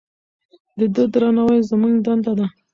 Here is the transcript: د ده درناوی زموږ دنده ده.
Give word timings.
د 0.79 0.81
ده 0.95 1.03
درناوی 1.13 1.59
زموږ 1.69 1.93
دنده 2.05 2.33
ده. 2.39 2.47